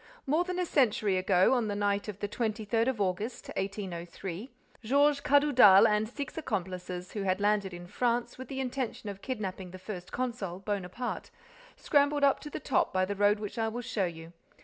[0.25, 4.49] More than a century ago, on the night of the twenty third of August, 1803,
[4.83, 9.69] Georges Cadoudal and six accomplices, who had landed in France with the intention of kidnapping
[9.69, 11.29] the first consul, Bonaparte,
[11.77, 14.33] scrambled up to the top by the road which I will show you.